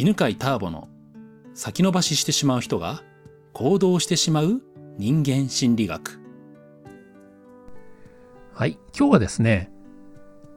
[0.00, 0.88] 犬飼ターボの
[1.52, 3.02] 先延ばししてしまう人が
[3.52, 4.62] 行動してしまう
[4.96, 6.18] 人間心理学。
[8.54, 9.70] はい、今日はですね、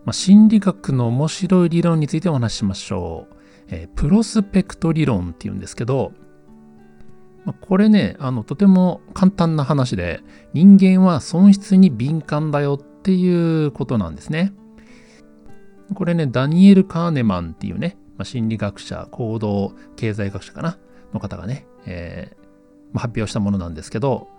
[0.06, 3.36] まあ、心理学の面白い理論についてお話ししましょう。
[3.68, 6.14] えー、プロスペクト理論っていうんですけど、
[7.44, 10.22] まあ、これね、あの、とても簡単な話で、
[10.54, 14.54] 人間は損失に敏感だよっていうことなんですね。
[15.96, 20.78] これね、ダニエル・カーネマンっていうね、まあ、心理学者、行動経済学者かな、
[21.14, 22.38] の方がね、えー
[22.94, 24.30] まあ、発表したものなんですけど、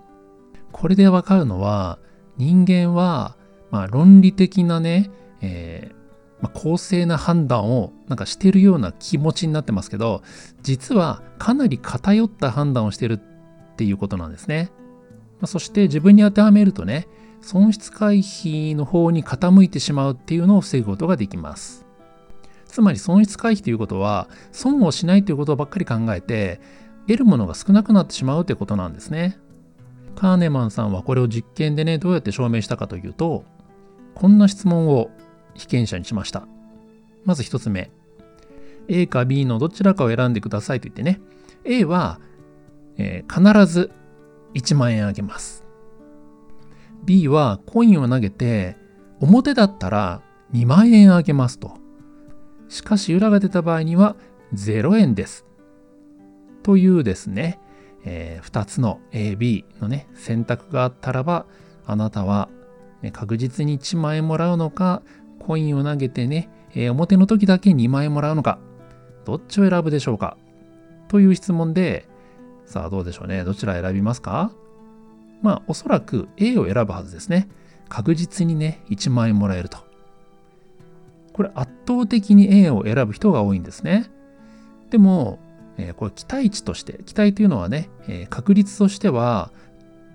[0.73, 1.99] これでわかるのは、
[2.39, 3.37] 人間は、
[3.71, 5.11] まあ、論理的なね、
[5.43, 5.95] えー
[6.43, 10.23] まあ、公正な判断をなんかしてるような気持ちになってますけど、
[10.63, 14.71] 実はかなり偏った判断をしてるっていうことなんですね。
[15.41, 17.07] まあ、そして自分に当てはめるとね、
[17.43, 21.84] 損失回避の方に傾いてしまうっていうのを防ぐことができます。
[22.75, 26.61] つまり損失回避ということは、損をしないということばっかり考えて、
[27.07, 29.39] 得るものが少なくなってしまうということなんですね。
[30.17, 33.45] カーネマンさんはこれを実験でね、どうやって証明したかというと、
[34.17, 35.13] こんな質問を
[35.55, 36.49] 被験者にしました。
[37.25, 37.93] まず1つ目。
[38.89, 41.21] A か B のどちらかを選んでくださいと言ってね。
[41.63, 42.19] A は、
[42.97, 43.93] えー、必ず
[44.55, 45.65] 1万円あげます。
[47.05, 48.77] B はコインを投げて、
[49.21, 51.84] 表だったら2万円あげますと。
[52.75, 54.17] しかし裏が出た場合には
[54.53, 55.47] 0円です。
[56.65, 57.61] というですね、
[58.05, 61.47] えー、2つの A、B のね、選択があったらば、
[61.87, 62.49] あなたは、
[63.01, 65.03] ね、確実に1万円もらうのか、
[65.39, 68.59] コインを投げてね、えー、表の時だけ2万円もらうのか、
[69.25, 70.37] どっちを選ぶでしょうか？
[71.07, 72.09] という質問で、
[72.67, 73.45] さあどうでしょうね？
[73.45, 74.51] どちら選びますか？
[75.43, 77.47] まあおそらく A を選ぶはずですね。
[77.89, 79.79] 確実にね、1万円もらえると。
[81.35, 84.11] これ圧倒的に A を選ぶ人が多いんですね。
[84.91, 85.41] でも、
[85.77, 89.51] えー、これ期待値として、期待というのはね、えー、確率としては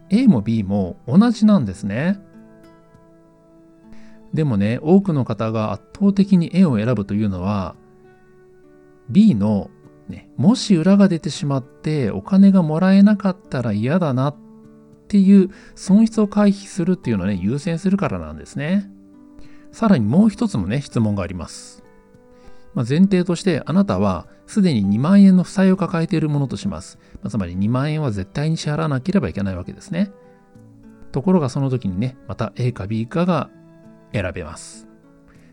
[0.10, 2.20] A も B も同じなんですね。
[4.34, 7.76] でもね、多くの方が圧倒的に A を選ぶというのは、
[9.10, 9.70] B の、
[10.08, 14.36] ね、もし裏が出てしまってお金がもらえなかったら嫌だなっ
[15.08, 18.90] ていう損失を回避するっていうのをね、優先するからなんですね。
[19.72, 21.84] さらにもう一つもね、質問があります。
[22.74, 27.00] まあ、前提としてあなたはすでに2万円の負債を抱えているものとします。
[27.22, 30.12] まあ、つまり2万円は絶対に支払わなければいけないわけですね。
[31.12, 33.50] ところがその時にね、また A か B かが
[34.14, 34.88] 選べます。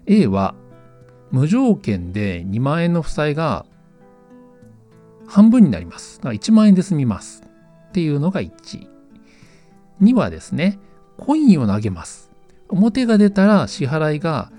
[0.07, 0.55] A は
[1.31, 3.67] 無条件で2万円の負債が
[5.27, 6.19] 半分になります。
[6.19, 7.43] だから1万円で済みます。
[7.89, 8.53] っていうのが1。
[10.01, 10.79] 2はですね、
[11.19, 12.26] コインを投げます。
[12.69, 14.51] 表が出たら支払いが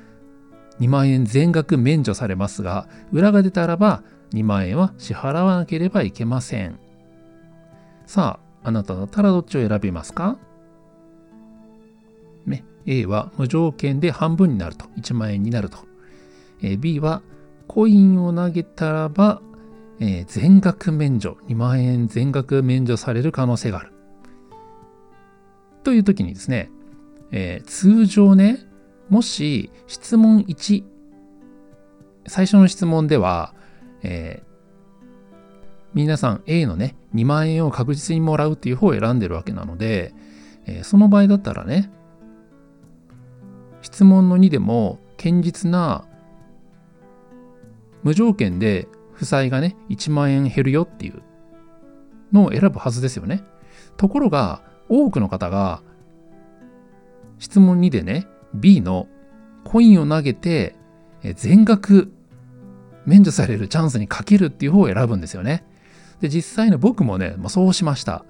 [0.80, 4.04] 2万円全額免除されますが、裏が出たらば
[4.34, 6.80] 2万円は支払わなければいけません。
[8.06, 10.38] さあ、あなただったらどっちを選びますか？
[12.46, 15.80] ね、A は無条件で半分になると、1万円になると。
[16.62, 17.22] えー、B は
[17.68, 19.42] コインを投げたらば、
[20.00, 23.94] えー、全額免除、2万円全額免除される可能性がある。
[25.84, 26.70] という時にですね、
[27.32, 28.60] えー、通常ね、
[29.10, 30.84] もし質問1、
[32.28, 33.54] 最初の質問では、
[34.04, 34.48] えー、
[35.94, 40.14] 皆さん A のね、2万円を確実にもらうっていう方を選んでるわけなので、
[40.66, 41.90] えー、その場合だったらね、
[43.82, 46.06] 質問の2でも堅実な
[48.04, 51.22] 無条件で負債がね1万円減るよっていう
[52.32, 53.44] のを選ぶはずですよね。
[53.96, 55.82] ところが多くの方が
[57.40, 59.08] 質問2でね B の
[59.64, 60.76] コインを投げて
[61.36, 62.12] 全額
[63.06, 65.66] 免除されるチャンスにかけるっていう方を選ぶんですよね。
[66.22, 68.26] で実際に僕もね、まあ、そうしました。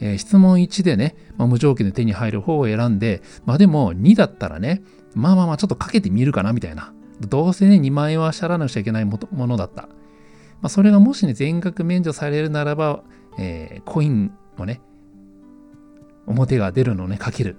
[0.00, 4.82] えー、質問1でね、まあ、無条件で手に入る方を選んで、まあでも2だったらね、
[5.14, 6.92] まあまあまあちょっとかけてみるかなみたいな。
[7.20, 9.82] どうせね、2万円は支払わなくちゃいけないものだった。
[9.82, 9.88] ま
[10.64, 13.02] あ、それがもしね、全額免除されるならば、
[13.38, 14.80] えー、コインをね、
[16.26, 17.56] 表が出るのをね、かける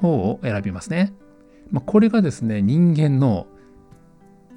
[0.00, 1.12] 方を選びますね。
[1.70, 3.46] まあ、これがですね、人間の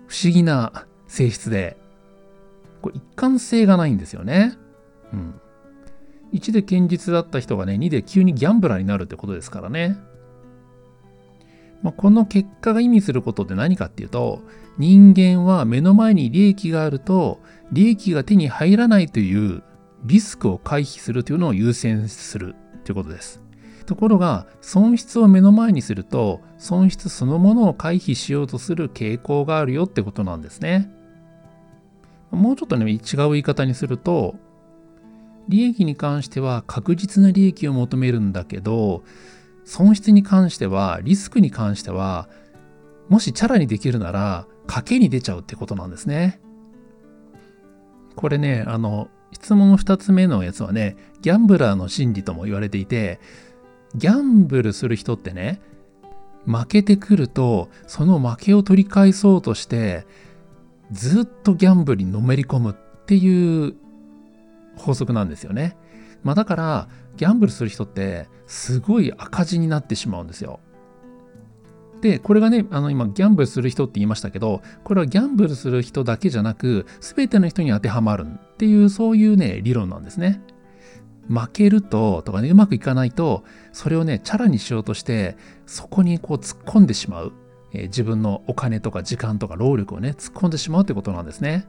[0.08, 1.78] 不思議な性質で、
[2.82, 4.54] これ一貫性がないんですよね。
[5.14, 5.42] うん。
[6.34, 9.98] 1で堅実だった人がね、2で急にギャンブラーになるってことですからね。
[11.82, 14.42] まあ、この結果が意味することって何かっていうと、
[14.78, 17.40] 人間は目の前に利益があると、
[17.72, 19.64] 利益が手に入らないという
[20.04, 23.42] リスクを回避するというのを優先するということです。
[23.90, 30.92] ところが、損失を目の前にすると、損失そのものを回避しようとする傾向があるよってことなんですね。
[32.30, 33.00] もうちょっとね、違う
[33.32, 34.36] 言い方にすると、
[35.48, 39.02] 利益に関しては確実な利益を求めるんだけど、
[39.66, 42.30] 損失に関しては、リスクに関しては、
[43.08, 46.40] もしチャラにできるなら、賭けに出ちゃうってことなんですね。
[48.16, 53.20] これね、あの、質問の2つ目のやつはね、ギャンブラーの心理とも言われていて、
[53.96, 55.62] ギャンブルする人ってね、
[56.46, 60.06] 負けてくると、その負けを取り返そうとして、
[60.92, 63.76] ずっとギャンブルにのめり込むっていう
[64.76, 65.78] 法則なんですよね。
[66.24, 70.60] まあだから、ギャンブルする人ってすごい赤字になってしまうんですよ。
[72.02, 80.42] で、これがね、あの今、ギャンブルする人って言いましたけど、これはギャンブルする人だけじゃなく、全ての人に当てはまるっていう、そういうね、理論なんですね。
[81.28, 87.34] 負けると、とかね、うまくいかないと、それをね、チャラにしようとして、そこにこう突っ込んでしまう。
[87.72, 91.68] えー、自分のお金とか時間とか労力をね、突っ込んでしまうってことなんですね。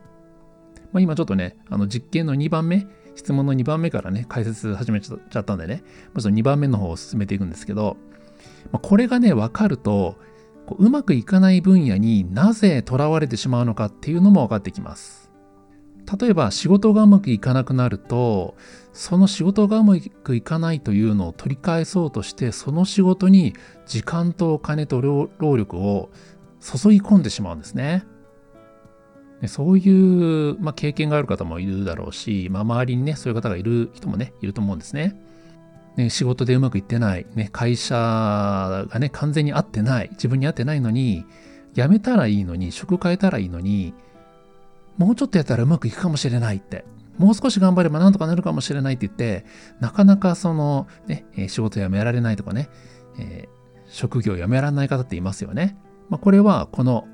[0.93, 5.83] まあ、今ちょっとね、あの実験の2番目、質問の2番目からね、解説始めちゃったんでね、
[6.15, 7.97] まず2番目の方を進めていくんですけど、
[8.73, 10.17] まあ、これがね、分かると、
[10.67, 15.30] こううまくいかない分野になぜ囚われてしまうのかっていうのも分かってきます。
[16.19, 18.57] 例えば仕事がうまくいかなくなると、
[18.93, 23.55] その仕事がうまくいかないというのを取り返そうとして、その仕事に
[23.87, 26.11] 時間とお金と労力を
[26.61, 28.05] 注ぎ込んでしまうんですね。
[29.47, 35.17] そういう、まあ、経験がある方もいるだろうし、まあ、周りにね、そういう方がいる人もね、いると思うんですね。
[35.97, 41.25] ね仕事でうまくいってない、ね、会社がね、完全に合ってない、自分に合ってないのに、
[41.73, 43.95] 辞めたらいいのに、職変えたらいいのに、
[44.99, 46.85] もうちょっとやったらうまくいくかもしれないって、
[47.19, 49.45] もう少し頑張ればなんとかなるかもしれないって言って、
[49.81, 52.71] なかなかその、ね、仕事辞められないとかね、
[53.19, 55.77] えー、職業辞められない方っていますよね。
[56.09, 57.07] まあ、これはこの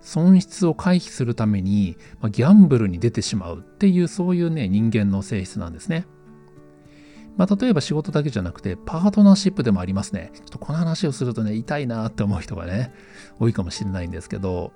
[0.00, 6.06] 損失を回避するために、まあ、ギャンブルに出てしまうっていうそういうね人間の性質なんですね。
[7.36, 10.32] まあ、例えば仕事だけじゃなくてパートナーシップでもありますね。
[10.34, 12.92] ちょっとこの話をするとね痛いなって思う人がね
[13.38, 14.72] 多いかもしれないんですけど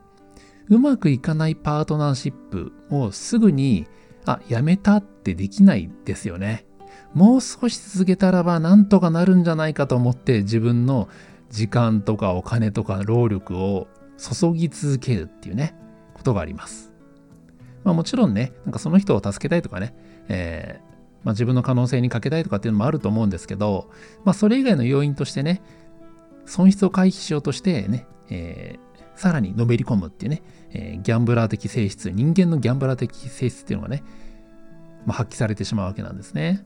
[0.69, 3.87] うまくいかないパートナーシップをすぐに
[4.25, 6.67] あやめたってできないですよね。
[7.15, 11.09] もう少し続けたらばなんとかなるんじゃないかと思って自分の
[11.51, 13.87] 時間とかお金とか労力を
[14.19, 15.75] 注ぎ続けるっていうね、
[16.15, 16.93] ことがあります。
[17.85, 19.95] まあもちろんね、なんかその人を助けたいとかね、
[20.29, 23.91] えー、まあ、自分の可能性にかけたいとかっていうのもあると思うんですけど、
[24.25, 25.63] まあそれ以外の要因としてね、
[26.45, 28.86] 損失を回避しようとしてね、えー、
[29.17, 34.05] さらにのめり込むっていうね、えー、ギャンブラー的性質、人間のギャンブラー的性質っていうのがね、
[35.07, 36.65] まあ、発揮されてしまうわけなんですね。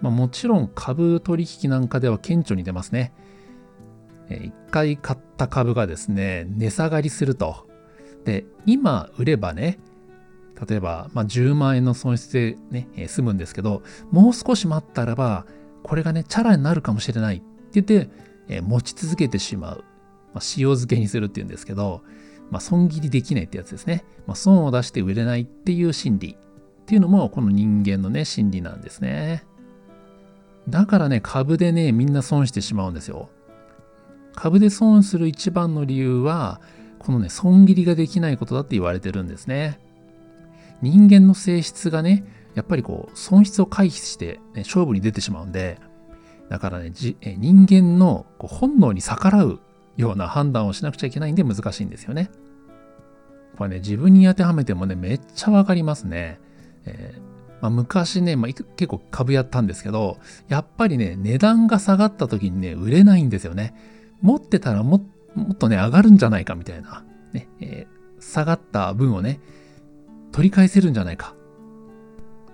[0.00, 3.12] まあ、もちろん株取引なんかでは顕著に出ますね。
[4.28, 7.66] 一回買った株がですね、値下がりすると。
[8.24, 9.78] で、今売ればね、
[10.68, 15.46] 例えば、まあ、10万円の損失でね、えー、済むんですけど、もう少し待ったらば、
[15.82, 18.08] これがね、チャラになるかもしれないって言って、
[18.48, 19.84] えー、持ち続けてしまう。
[20.34, 22.02] まあ、塩漬けにするっていうんですけど、
[22.50, 24.04] まあ、損切りできないってやつですね。
[24.26, 26.36] まあ、損を出して売れないっていう心理
[26.82, 29.44] っていうのも、この人間のね、心理なんですね。
[30.68, 33.30] だからね、株でね、みんな損してしまうんですよ。
[34.34, 36.60] 株で損する一番の理由は、
[36.98, 39.78] このね、損切りができないことだって言われてるんですね。
[40.82, 45.78] 人間の性質がね、やっぱりこう、損失を回避して、ね、勝負に出てしまうんで、
[46.48, 49.60] だからね、人間のこう本能に逆らう
[49.96, 52.30] ような判断をしなくちゃいけないんで難しいんですよね。
[53.56, 56.40] これね、自分に当てはめてもね、めっちゃわかりますね。
[56.86, 57.34] えー
[57.64, 63.74] まあ、昔ね、まあ、結構株やったんですけど、やっぱりね、値段が下がった時にね、売れないんですよね。
[64.20, 65.02] 持ってたらも
[65.34, 69.40] もっとね、上がるんじゃないかみたいな、ね、えー、下がった分をね、
[70.30, 71.34] 取り返せるんじゃないか。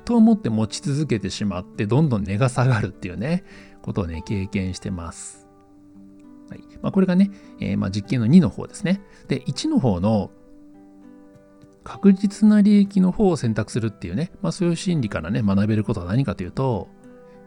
[0.04, 3.42] と思って持ち続けてしまって、どんどん値が下がるっていうね、
[3.82, 5.39] ことをね、経験してます。
[6.50, 6.61] はい。
[6.83, 7.30] まあ、これがね、
[7.61, 9.00] えー、まあ、実験の2の方ですね。
[9.28, 10.30] で、1の方の
[11.85, 16.88] 確実な利益の方を選択するっていうね、まあ、そういう心理からね、学べることは何かというと、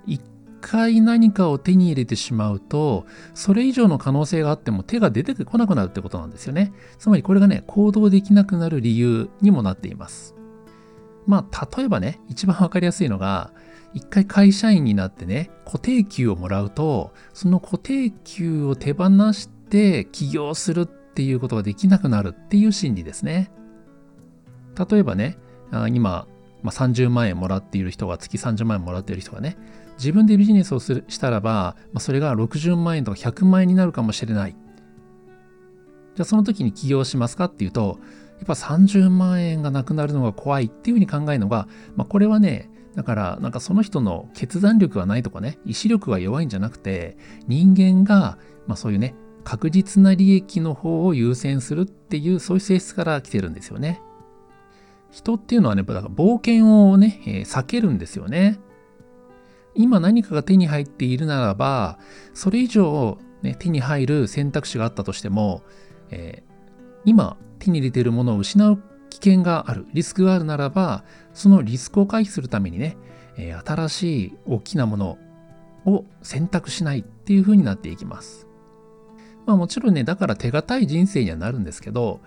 [0.08, 0.22] 一
[0.62, 6.74] 回何かを手に入れてしまうと、それ以上の可能性があっても手が出てこなくなるってことなんですよね。
[6.98, 10.36] つまりこれがね、行動できなくなる理由にもなっています。
[11.26, 13.52] まあ、例えばね、一番わかりやすいのが、
[13.94, 23.52] 一回会社員になってね、固定給をもらうと、その固定給を手放して起業するっていうことができなくなるっていう心理ですね。
[24.90, 25.38] 例えばね、
[25.92, 26.28] 今、
[26.64, 29.58] まあ、30万円もらっている人が月30万円もらっている人がね、
[29.98, 34.56] 自分でビジネスをするしたらば、まあ、それが60万円とか100万円になるかもしれない。
[36.16, 38.00] じゃあその時に起業しますかっていうと、
[38.38, 47.18] やっぱ30万円がなくなるのが怖いっていうふうに考えるのが、まあ、これはね、だからなんかその人の決断力がないとかね、意志力が弱いんじゃなくて、
[47.48, 54.02] 人間が、まあそういうね、確実な利益の方を優先するっていう、そういう性質から来てるんですよね。
[55.12, 58.60] 人っていうのはね、だから冒険をね、えー、避けるんですよね。
[59.76, 61.98] 今何かが手に入っているならば、
[62.34, 65.64] それ以上、ね、手に入る選択肢があったとしても、
[66.14, 71.04] えー、今手に入れているものを失う危険がある、リスクがあるならば、
[71.34, 72.98] そのリスクを回避するためにね、
[73.38, 75.18] えー、新しい大きなもの
[75.86, 78.48] を選択しないっていう風になっていきます。
[79.46, 82.22] まあもちろんね、だから手堅い人生にはなるんですけど、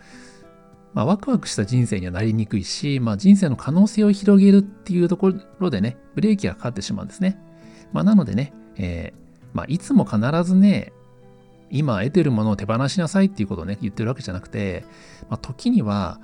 [0.95, 7.39] まあ、ワクワクした人生にはなりにくいし、まあ、人生の可能性を広げるっていうところでね、ブレーキがかかってしまうんですね。
[7.93, 10.93] まあ、なのでね、えー、まあ、いつも必ずね、
[11.71, 14.85] 今得てるものを手放しなさいっていうことをね、言ってるわけじゃなくて、
[15.29, 16.21] まあ、時には、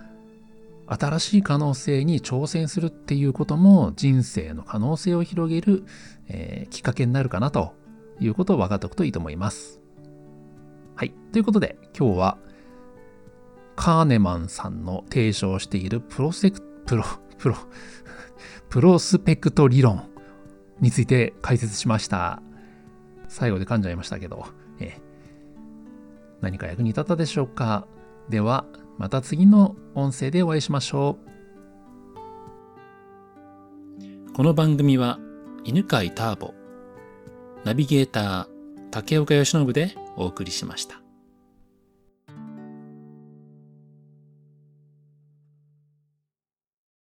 [0.87, 5.85] 新しい可能性に挑戦するっていうことも人生の可能性を広げる、
[6.29, 7.75] えー、きっかけになるかなと
[8.21, 9.81] いうことを分かっておくといいと思います。
[10.95, 11.15] はい。
[11.33, 12.39] ということで今日は
[13.77, 17.05] カーネマンさんの提唱しているプロセク、プロ、
[17.39, 17.57] プロ、
[18.69, 20.11] プロスペクト理論
[20.81, 22.43] について解説しました。
[23.29, 24.47] 最後で噛んじゃいましたけど、
[26.43, 27.87] 何か役に立ったでしょうか？
[28.29, 28.67] では、
[28.99, 31.17] また次の音声でお会いしましょ
[34.29, 34.33] う。
[34.35, 35.19] この番組は、
[35.65, 36.53] 犬飼ターボ、
[37.65, 38.47] ナビゲーター、
[38.91, 41.02] 竹岡由伸でお送りしました。